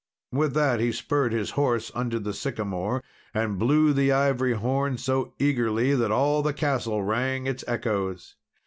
With 0.31 0.55
that 0.55 0.79
he 0.79 0.91
spurred 0.91 1.31
his 1.31 1.51
horse 1.51 1.91
unto 1.93 2.17
the 2.17 2.33
sycamore, 2.33 3.03
and 3.35 3.59
blew 3.59 3.93
the 3.93 4.11
ivory 4.11 4.53
horn 4.53 4.97
so 4.97 5.35
eagerly, 5.37 5.93
that 5.93 6.09
all 6.09 6.41
the 6.41 6.53
castle 6.53 7.03
rang 7.03 7.45
its 7.45 7.63
echoes. 7.67 8.35